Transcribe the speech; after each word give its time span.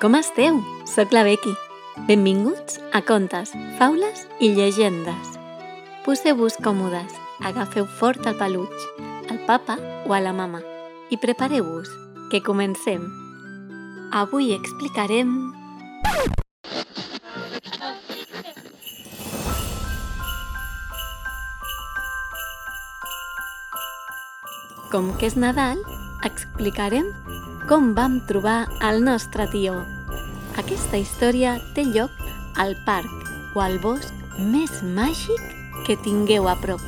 Com 0.00 0.14
esteu? 0.16 0.62
Soc 0.88 1.10
la 1.12 1.20
Becky. 1.26 1.50
Benvinguts 2.08 2.78
a 2.96 3.02
Contes, 3.04 3.50
Faules 3.76 4.22
i 4.40 4.48
Llegendes. 4.56 5.34
Poseu-vos 6.06 6.54
còmodes, 6.64 7.12
agafeu 7.44 7.84
fort 7.98 8.24
el 8.24 8.38
peluig, 8.40 8.72
al 9.28 9.42
papa 9.44 9.76
o 10.08 10.14
a 10.16 10.20
la 10.24 10.32
mama 10.32 10.62
i 11.12 11.18
prepareu-vos, 11.20 11.92
que 12.32 12.40
comencem. 12.40 13.04
Avui 14.16 14.54
explicarem... 14.56 15.36
Com 24.88 25.12
que 25.20 25.28
és 25.28 25.36
Nadal, 25.36 25.84
explicarem 26.24 27.12
com 27.70 27.92
vam 27.94 28.16
trobar 28.26 28.66
el 28.82 29.04
nostre 29.06 29.44
tió. 29.52 29.76
Aquesta 30.58 30.98
història 30.98 31.52
té 31.76 31.84
lloc 31.86 32.10
al 32.58 32.74
parc 32.82 33.28
o 33.54 33.62
al 33.62 33.76
bosc 33.78 34.10
més 34.42 34.80
màgic 34.82 35.44
que 35.86 35.94
tingueu 36.02 36.48
a 36.50 36.56
prop. 36.58 36.82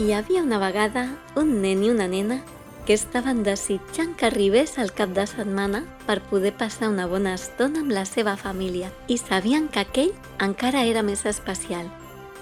Hi 0.00 0.16
havia 0.16 0.40
una 0.40 0.64
vegada 0.64 1.04
un 1.36 1.58
nen 1.60 1.84
i 1.84 1.92
una 1.92 2.08
nena 2.08 2.40
que 2.88 2.96
estaven 2.96 3.44
desitjant 3.44 4.16
que 4.16 4.32
arribés 4.32 4.78
el 4.80 4.96
cap 4.96 5.12
de 5.12 5.28
setmana 5.28 5.84
per 6.08 6.22
poder 6.32 6.56
passar 6.56 6.88
una 6.88 7.04
bona 7.04 7.36
estona 7.36 7.84
amb 7.84 7.92
la 7.92 8.08
seva 8.08 8.38
família 8.40 8.88
i 9.06 9.20
sabien 9.20 9.68
que 9.68 9.84
aquell 9.84 10.14
encara 10.40 10.88
era 10.88 11.04
més 11.04 11.28
especial 11.28 11.92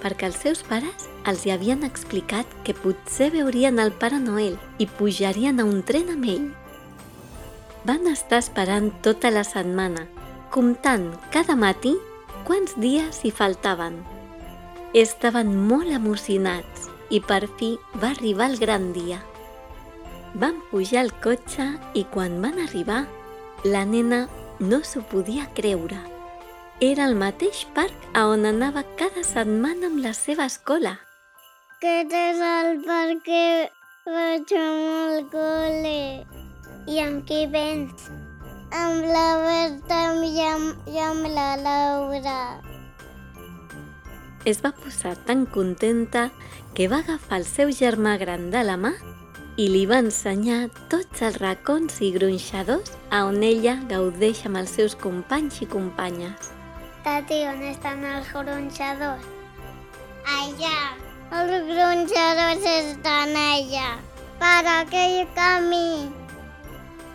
perquè 0.02 0.28
els 0.28 0.38
seus 0.42 0.62
pares 0.66 1.08
els 1.28 1.44
hi 1.44 1.52
havien 1.52 1.84
explicat 1.86 2.48
que 2.64 2.74
potser 2.76 3.30
veurien 3.34 3.78
el 3.82 3.92
Pare 3.92 4.18
Noel 4.22 4.56
i 4.78 4.86
pujarien 4.98 5.60
a 5.60 5.66
un 5.68 5.82
tren 5.82 6.12
amb 6.14 6.28
ell. 6.34 6.48
Van 7.88 8.06
estar 8.10 8.40
esperant 8.42 8.90
tota 9.04 9.30
la 9.30 9.44
setmana, 9.46 10.06
comptant 10.54 11.10
cada 11.34 11.56
matí 11.56 11.94
quants 12.48 12.74
dies 12.80 13.22
hi 13.24 13.32
faltaven. 13.34 14.00
Estaven 14.96 15.52
molt 15.68 15.92
emocionats 15.92 16.88
i 17.12 17.20
per 17.20 17.44
fi 17.58 17.74
va 18.00 18.12
arribar 18.14 18.48
el 18.50 18.58
gran 18.60 18.92
dia. 18.96 19.20
Van 20.34 20.60
pujar 20.70 21.02
al 21.04 21.12
cotxe 21.24 21.70
i 21.94 22.04
quan 22.12 22.40
van 22.42 22.60
arribar, 22.64 23.06
la 23.64 23.84
nena 23.84 24.26
no 24.60 24.82
s'ho 24.84 25.02
podia 25.12 25.48
creure. 25.54 26.17
Era 26.80 27.08
el 27.08 27.16
mateix 27.18 27.64
parc 27.74 28.04
a 28.14 28.28
on 28.30 28.44
anava 28.46 28.84
cada 28.98 29.24
setmana 29.26 29.88
amb 29.88 29.98
la 29.98 30.12
seva 30.14 30.44
escola. 30.46 30.92
Aquest 31.74 32.12
és 32.14 32.42
el 32.48 32.68
parc 32.84 33.24
que 33.24 33.46
vaig 34.06 34.52
amb 34.54 34.84
el 34.98 35.24
col·le. 35.32 36.02
I 36.86 37.00
amb 37.02 37.24
qui 37.26 37.48
vens? 37.50 38.04
Amb 38.70 39.08
la 39.10 39.24
Berta 39.42 39.98
i 40.22 40.44
amb, 40.46 40.86
i 40.86 41.02
amb 41.02 41.26
la 41.34 41.48
Laura. 41.64 42.36
Es 44.46 44.62
va 44.62 44.70
posar 44.70 45.16
tan 45.26 45.46
contenta 45.50 46.28
que 46.76 46.86
va 46.86 47.00
agafar 47.02 47.40
el 47.40 47.48
seu 47.48 47.72
germà 47.74 48.14
gran 48.22 48.52
de 48.52 48.62
la 48.62 48.76
mà 48.78 48.92
i 49.58 49.66
li 49.66 49.82
va 49.90 49.98
ensenyar 50.04 50.68
tots 50.94 51.26
els 51.26 51.40
racons 51.42 51.98
i 52.06 52.12
gronxadors 52.14 52.94
a 53.10 53.24
on 53.26 53.42
ella 53.42 53.80
gaudeix 53.90 54.44
amb 54.46 54.62
els 54.62 54.76
seus 54.78 54.94
companys 54.94 55.58
i 55.66 55.66
companyes. 55.66 56.54
Tati, 57.08 57.38
on 57.48 57.62
estan 57.64 58.02
els 58.04 58.26
gronxadors? 58.36 59.22
Allà. 60.28 60.80
Els 61.38 61.68
gronxadors 61.70 62.64
estan 62.68 63.30
allà. 63.32 63.86
Per 64.42 64.58
aquell 64.74 65.22
camí. 65.32 66.10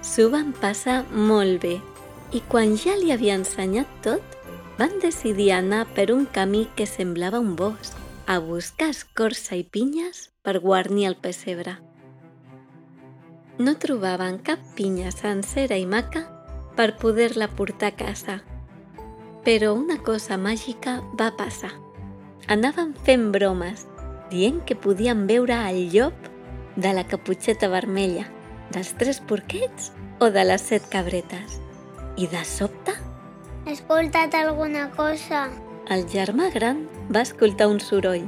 S'ho 0.01 0.31
van 0.33 0.49
passar 0.63 0.95
molt 1.13 1.59
bé 1.61 1.75
i 2.33 2.41
quan 2.49 2.73
ja 2.81 2.95
li 2.97 3.11
havia 3.13 3.35
ensenyat 3.37 3.91
tot, 4.07 4.33
van 4.79 4.97
decidir 5.03 5.51
anar 5.53 5.83
per 5.93 6.07
un 6.15 6.25
camí 6.25 6.63
que 6.73 6.87
semblava 6.89 7.41
un 7.43 7.53
bosc 7.59 7.99
a 8.25 8.39
buscar 8.41 8.89
escorça 8.95 9.59
i 9.59 9.61
pinyes 9.61 10.23
per 10.41 10.57
guarnir 10.63 11.05
el 11.11 11.19
pessebre. 11.27 11.75
No 13.61 13.75
trobaven 13.77 14.41
cap 14.41 14.65
pinya 14.73 15.13
sencera 15.13 15.77
i 15.77 15.85
maca 15.85 16.25
per 16.73 16.95
poder-la 16.97 17.51
portar 17.53 17.93
a 17.93 17.97
casa. 18.01 18.39
Però 19.43 19.73
una 19.75 19.97
cosa 20.01 20.37
màgica 20.37 21.01
va 21.19 21.31
passar. 21.35 21.71
Anaven 22.47 22.93
fent 23.05 23.31
bromes, 23.31 23.85
dient 24.31 24.61
que 24.67 24.75
podien 24.75 25.25
veure 25.27 25.57
el 25.69 25.89
llop 25.91 26.13
de 26.75 26.93
la 26.93 27.03
caputxeta 27.07 27.67
vermella, 27.71 28.25
dels 28.71 28.93
tres 28.99 29.19
porquets 29.19 29.91
o 30.19 30.29
de 30.31 30.43
les 30.47 30.61
set 30.61 30.87
cabretes. 30.89 31.59
I 32.17 32.27
de 32.27 32.43
sobte, 32.45 32.93
He 33.65 33.71
escoltat 33.71 34.33
alguna 34.35 34.89
cosa. 34.91 35.49
el 35.89 36.05
germà 36.07 36.49
gran 36.53 36.87
va 37.13 37.21
escoltar 37.21 37.67
un 37.67 37.79
soroll. 37.79 38.25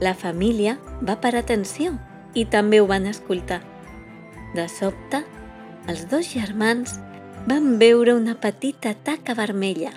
La 0.00 0.14
família 0.14 0.78
va 1.08 1.20
parar 1.20 1.40
atenció 1.40 1.98
i 2.34 2.44
també 2.44 2.80
ho 2.80 2.86
van 2.86 3.06
escoltar. 3.06 3.62
De 4.54 4.68
sobte, 4.68 5.22
els 5.88 6.08
dos 6.10 6.28
germans 6.32 6.98
van 7.46 7.78
veure 7.78 8.14
una 8.14 8.34
petita 8.34 8.94
taca 8.94 9.34
vermella. 9.34 9.92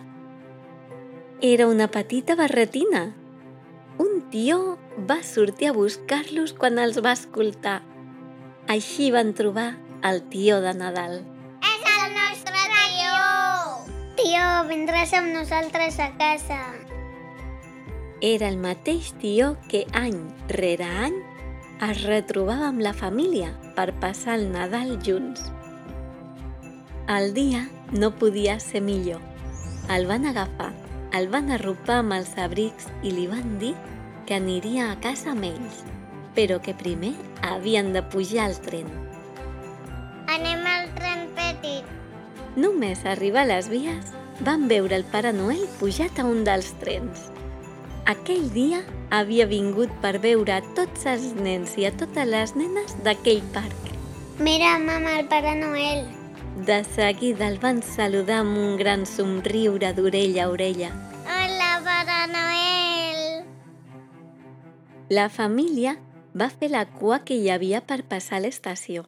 Era 1.41 1.68
una 1.68 1.90
petita 1.90 2.34
barretina. 2.35 3.13
Un 3.97 4.29
tió 4.31 4.79
va 5.09 5.22
sortir 5.22 5.68
a 5.68 5.73
buscar-los 5.73 6.53
quan 6.53 6.79
els 6.79 7.01
va 7.03 7.12
escoltar. 7.12 7.81
Així 8.72 9.09
van 9.12 9.34
trobar 9.35 9.73
el 10.01 10.22
tió 10.31 10.62
de 10.63 10.72
Nadal. 10.73 11.18
És 11.59 11.84
el 11.91 12.16
nostre 12.16 12.62
tio! 12.72 13.18
Tio, 14.16 14.46
vindràs 14.72 15.12
amb 15.19 15.35
nosaltres 15.35 16.00
a 16.00 16.07
casa. 16.16 16.62
Era 18.22 18.47
el 18.47 18.56
mateix 18.56 19.12
tió 19.19 19.57
que 19.67 19.84
any 19.91 20.16
rere 20.47 20.88
any 20.88 21.19
es 21.84 22.06
retrobava 22.07 22.69
amb 22.72 22.79
la 22.79 22.96
família 22.96 23.52
per 23.75 23.91
passar 24.00 24.40
el 24.40 24.47
Nadal 24.56 24.96
junts. 25.03 25.52
El 27.12 27.34
dia 27.35 27.67
no 27.91 28.16
podia 28.16 28.56
ser 28.63 28.79
millor. 28.81 29.19
El 29.91 30.07
van 30.07 30.25
agafar, 30.25 30.72
el 31.16 31.30
van 31.31 31.52
arropar 31.56 32.02
amb 32.02 32.16
els 32.18 32.34
abrics 32.42 32.90
i 33.03 33.14
li 33.16 33.26
van 33.31 33.58
dir 33.62 33.74
que 34.28 34.36
aniria 34.36 34.90
a 34.92 34.98
casa 35.00 35.31
amb 35.31 35.48
ells, 35.48 35.84
però 36.36 36.58
que 36.64 36.76
primer 36.76 37.14
havien 37.46 37.94
de 37.96 38.02
pujar 38.03 38.50
al 38.50 38.58
tren. 38.66 38.90
Anem 40.28 40.66
al 40.68 40.90
tren 40.98 41.30
petit. 41.38 41.88
Només 42.59 43.06
arribar 43.06 43.46
a 43.46 43.52
les 43.53 43.70
vies, 43.72 44.12
van 44.44 44.68
veure 44.68 44.98
el 44.98 45.08
Pare 45.12 45.31
Noel 45.36 45.64
pujat 45.80 46.20
a 46.20 46.28
un 46.28 46.44
dels 46.48 46.74
trens. 46.81 47.30
Aquell 48.12 48.50
dia 48.53 48.82
havia 49.16 49.47
vingut 49.47 49.94
per 50.03 50.18
veure 50.22 50.58
a 50.58 50.62
tots 50.78 51.08
els 51.09 51.32
nens 51.40 51.78
i 51.80 51.88
a 51.88 51.94
totes 51.96 52.28
les 52.28 52.56
nenes 52.59 52.97
d'aquell 53.08 53.42
parc. 53.56 53.90
Mira, 54.40 54.76
mama, 54.80 55.20
el 55.22 55.28
Pare 55.32 55.56
Noel. 55.62 56.15
De 56.55 56.85
seguida 56.85 57.49
el 57.49 57.57
van 57.59 57.81
saludar 57.83 58.38
amb 58.39 58.55
un 58.55 58.77
gran 58.79 59.01
somriure 59.05 59.89
d'orella 59.91 60.45
a 60.45 60.51
orella. 60.53 60.88
Hola, 61.27 61.81
Pare 61.83 62.31
Noel. 62.31 63.43
La 65.09 65.27
família 65.27 65.97
va 66.31 66.47
fer 66.47 66.71
la 66.71 66.85
cua 66.88 67.19
que 67.27 67.35
hi 67.35 67.51
havia 67.51 67.83
per 67.83 68.05
passar 68.07 68.40
l'estació. 68.40 69.03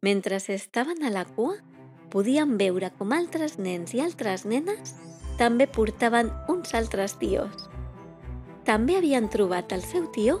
Mentre 0.00 0.40
estaven 0.40 1.04
a 1.04 1.12
la 1.12 1.26
cua, 1.26 1.60
podien 2.08 2.56
veure 2.56 2.88
com 2.96 3.12
altres 3.12 3.58
nens 3.58 3.92
i 3.92 4.00
altres 4.00 4.46
nenes 4.48 4.96
també 5.36 5.68
portaven 5.68 6.32
uns 6.48 6.72
altres 6.72 7.18
tios. 7.20 7.68
També 8.64 8.96
havien 8.96 9.28
trobat 9.28 9.76
el 9.76 9.84
seu 9.84 10.08
tió 10.08 10.40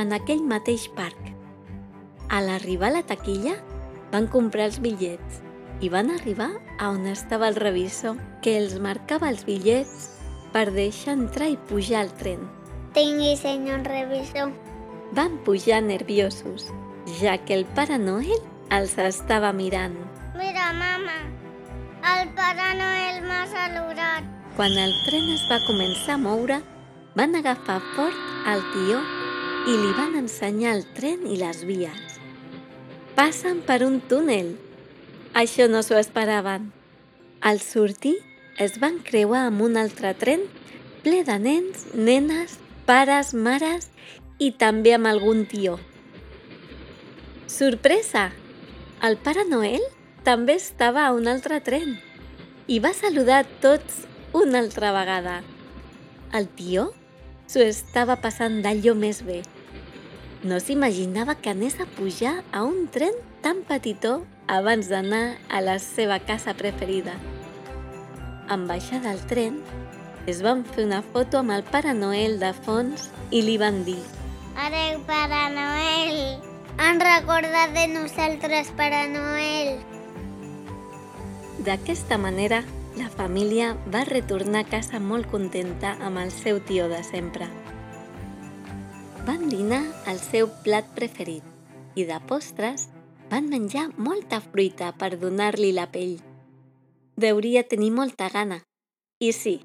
en 0.00 0.16
aquell 0.16 0.40
mateix 0.40 0.88
parc. 0.88 1.20
A 2.30 2.40
l'arribar 2.40 2.88
a 2.88 3.02
la 3.02 3.02
taquilla, 3.04 3.60
van 4.10 4.26
comprar 4.32 4.70
els 4.70 4.80
bitllets 4.80 5.42
i 5.80 5.88
van 5.92 6.10
arribar 6.10 6.50
a 6.78 6.90
on 6.90 7.06
estava 7.06 7.48
el 7.48 7.56
revisor 7.56 8.16
que 8.42 8.56
els 8.58 8.78
marcava 8.80 9.28
els 9.28 9.44
bitllets 9.44 10.10
per 10.52 10.70
deixar 10.72 11.16
entrar 11.18 11.50
i 11.52 11.58
pujar 11.68 12.04
al 12.04 12.12
tren. 12.16 12.46
Tingui, 12.96 13.34
senyor 13.36 13.84
revisor. 13.84 14.52
Van 15.12 15.36
pujar 15.44 15.82
nerviosos, 15.84 16.70
ja 17.20 17.36
que 17.38 17.54
el 17.54 17.66
Pare 17.76 17.98
Noel 17.98 18.40
els 18.72 18.96
estava 18.98 19.52
mirant. 19.52 19.98
Mira, 20.38 20.72
mama, 20.72 21.18
el 22.14 22.32
Pare 22.38 22.72
Noel 22.80 23.20
m'ha 23.28 23.44
saludat. 23.52 24.24
Quan 24.56 24.72
el 24.72 24.96
tren 25.04 25.28
es 25.34 25.44
va 25.50 25.60
començar 25.68 26.16
a 26.16 26.22
moure, 26.22 26.62
van 27.16 27.36
agafar 27.36 27.82
fort 27.94 28.48
el 28.48 28.64
tió 28.72 29.00
i 29.66 29.74
li 29.76 29.92
van 29.96 30.16
ensenyar 30.16 30.76
el 30.78 30.84
tren 30.96 31.26
i 31.28 31.36
les 31.40 31.64
vies. 31.68 32.16
Passen 33.16 33.60
per 33.66 33.82
un 33.84 34.00
túnel. 34.08 34.56
Això 35.36 35.66
no 35.68 35.82
s'ho 35.84 35.98
esperaven. 36.00 36.70
Al 37.44 37.58
sortir, 37.60 38.14
es 38.56 38.78
van 38.80 39.02
creuar 39.04 39.42
amb 39.50 39.60
un 39.66 39.74
altre 39.76 40.14
tren 40.16 40.46
ple 41.04 41.18
de 41.28 41.34
nens, 41.36 41.82
nenes, 41.92 42.54
pares, 42.88 43.34
mares 43.36 43.90
i 44.40 44.48
també 44.56 44.94
amb 44.96 45.10
algun 45.10 45.42
tió. 45.50 45.74
Sorpresa! 47.52 48.30
El 49.04 49.18
Pare 49.20 49.44
Noel 49.44 49.84
també 50.24 50.54
estava 50.56 51.04
a 51.04 51.10
un 51.12 51.28
altre 51.28 51.58
tren 51.60 51.98
i 52.66 52.78
va 52.80 52.94
saludar 52.96 53.42
tots 53.60 54.06
una 54.32 54.62
altra 54.64 54.94
vegada. 54.96 55.42
El 56.32 56.48
tió 56.48 56.86
s'ho 57.44 57.60
estava 57.60 58.16
passant 58.24 58.62
d'allò 58.64 58.96
més 58.96 59.20
bé. 59.28 59.42
No 60.48 60.62
s'imaginava 60.64 61.36
que 61.36 61.52
anés 61.52 61.76
a 61.76 61.86
pujar 62.00 62.38
a 62.56 62.64
un 62.64 62.88
tren 62.88 63.12
tan 63.44 63.60
petitó 63.68 64.22
abans 64.46 64.88
d'anar 64.88 65.36
a 65.50 65.60
la 65.60 65.78
seva 65.82 66.18
casa 66.22 66.54
preferida. 66.54 67.14
En 68.50 68.66
baixar 68.70 69.00
del 69.02 69.18
tren, 69.26 69.58
es 70.26 70.42
van 70.42 70.64
fer 70.64 70.86
una 70.86 71.02
foto 71.02 71.40
amb 71.42 71.54
el 71.54 71.64
Pare 71.66 71.94
Noel 71.94 72.38
de 72.38 72.52
fons 72.66 73.10
i 73.30 73.42
li 73.42 73.56
van 73.58 73.82
dir 73.86 74.00
Adéu, 74.56 75.02
Pare 75.06 75.42
Noel! 75.54 76.38
Han 76.78 77.00
recordat 77.00 77.74
de 77.74 77.86
nosaltres, 77.92 78.70
Pare 78.78 79.06
Noel! 79.10 79.76
D'aquesta 81.66 82.18
manera, 82.18 82.62
la 82.96 83.10
família 83.12 83.74
va 83.92 84.06
retornar 84.08 84.64
a 84.64 84.70
casa 84.70 85.00
molt 85.02 85.28
contenta 85.28 85.96
amb 86.00 86.22
el 86.22 86.32
seu 86.32 86.62
tió 86.64 86.88
de 86.88 87.02
sempre. 87.04 87.50
Van 89.26 89.48
dinar 89.50 89.82
el 90.06 90.22
seu 90.22 90.48
plat 90.64 90.88
preferit 90.94 91.44
i 91.98 92.06
de 92.08 92.16
postres 92.28 92.88
van 93.30 93.48
menjar 93.50 93.90
molta 93.98 94.40
fruita 94.40 94.92
per 94.94 95.16
donar-li 95.18 95.72
la 95.74 95.88
pell. 95.90 96.18
Deuria 97.16 97.64
tenir 97.66 97.90
molta 97.90 98.28
gana. 98.30 98.60
I 99.18 99.32
sí, 99.32 99.60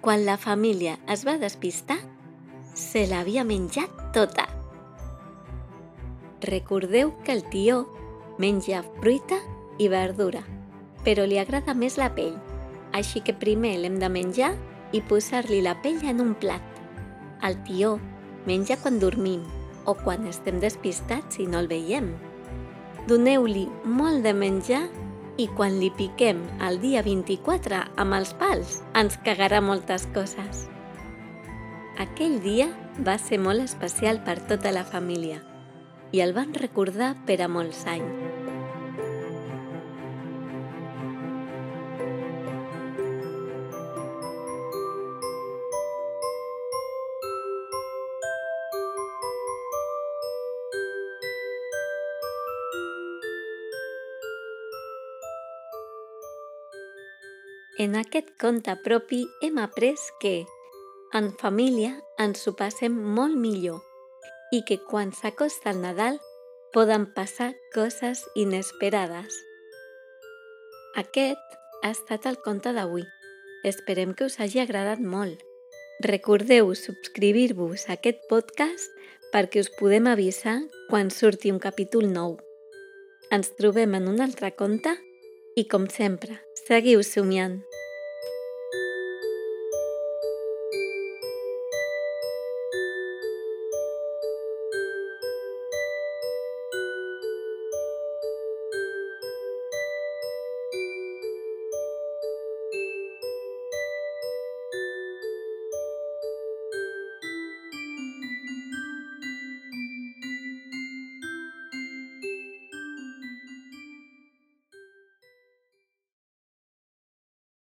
quan 0.00 0.24
la 0.24 0.36
família 0.38 0.98
es 1.10 1.26
va 1.26 1.36
despistar, 1.38 1.98
se 2.74 3.06
l'havia 3.10 3.44
menjat 3.44 3.90
tota. 4.14 4.46
Recordeu 6.46 7.12
que 7.24 7.32
el 7.32 7.42
tió 7.50 7.84
menja 8.38 8.84
fruita 9.00 9.40
i 9.78 9.88
verdura, 9.88 10.44
però 11.04 11.26
li 11.26 11.40
agrada 11.40 11.74
més 11.74 11.96
la 11.98 12.12
pell, 12.14 12.36
així 12.92 13.20
que 13.24 13.34
primer 13.34 13.74
l'hem 13.80 13.98
de 13.98 14.08
menjar 14.12 14.52
i 14.92 15.02
posar-li 15.02 15.60
la 15.64 15.74
pell 15.82 16.04
en 16.06 16.22
un 16.22 16.34
plat. 16.38 16.62
El 17.42 17.58
tió 17.66 17.96
menja 18.46 18.78
quan 18.80 19.00
dormim 19.02 19.42
o 19.84 19.96
quan 19.98 20.26
estem 20.30 20.60
despistats 20.62 21.40
i 21.42 21.48
no 21.50 21.58
el 21.64 21.68
veiem. 21.72 22.12
Doneu-li 23.06 23.68
molt 23.86 24.24
de 24.26 24.32
menjar 24.34 24.80
i 25.38 25.44
quan 25.54 25.76
li 25.78 25.92
piquem 25.94 26.40
el 26.66 26.80
dia 26.82 27.04
24 27.06 27.84
amb 28.02 28.16
els 28.18 28.32
pals 28.40 28.80
ens 28.98 29.14
cagarà 29.22 29.60
moltes 29.62 30.08
coses. 30.16 30.64
Aquell 32.02 32.40
dia 32.42 32.66
va 33.06 33.14
ser 33.22 33.38
molt 33.38 33.62
especial 33.62 34.18
per 34.26 34.40
tota 34.50 34.74
la 34.74 34.82
família 34.82 35.38
i 36.10 36.24
el 36.26 36.34
van 36.34 36.50
recordar 36.58 37.14
per 37.30 37.38
a 37.46 37.48
molts 37.48 37.86
anys. 37.94 38.35
En 57.78 57.92
aquest 57.92 58.30
conte 58.40 58.72
propi 58.80 59.18
hem 59.44 59.58
après 59.60 60.00
que 60.16 60.46
en 61.12 61.26
família 61.36 61.90
ens 62.24 62.46
ho 62.48 62.54
passem 62.56 62.94
molt 63.16 63.36
millor 63.36 63.82
i 64.56 64.62
que 64.64 64.78
quan 64.80 65.10
s'acosta 65.12 65.74
el 65.74 65.82
Nadal 65.82 66.16
poden 66.72 67.04
passar 67.12 67.50
coses 67.74 68.22
inesperades. 68.32 69.36
Aquest 70.96 71.58
ha 71.82 71.90
estat 71.92 72.24
el 72.24 72.40
conte 72.40 72.72
d'avui. 72.72 73.04
Esperem 73.68 74.14
que 74.16 74.24
us 74.30 74.38
hagi 74.40 74.62
agradat 74.64 75.02
molt. 75.04 75.42
Recordeu 76.00 76.72
subscriure-vos 76.72 77.90
a 77.90 77.98
aquest 77.98 78.24
podcast 78.30 78.88
perquè 79.34 79.60
us 79.60 79.68
podem 79.76 80.08
avisar 80.08 80.62
quan 80.88 81.12
surti 81.12 81.52
un 81.52 81.60
capítol 81.60 82.08
nou. 82.08 82.38
Ens 83.28 83.52
trobem 83.60 83.98
en 84.00 84.08
un 84.08 84.24
altre 84.24 84.54
conte 84.56 84.96
i, 85.56 85.64
com 85.64 85.86
sempre, 85.88 86.36
seguiu 86.66 87.02
somiant. 87.02 87.62